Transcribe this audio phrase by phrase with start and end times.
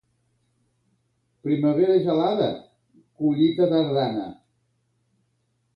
[1.47, 2.49] Primavera gelada,
[3.21, 4.29] collita tardana.